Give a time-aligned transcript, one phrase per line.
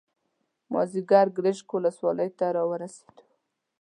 [0.73, 3.23] مازیګر ګرشک ولسوالۍ ته راورسېدو.